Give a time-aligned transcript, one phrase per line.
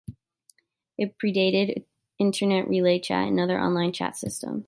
[0.97, 1.85] It predated
[2.17, 4.59] Internet Relay Chat and other online chat systems.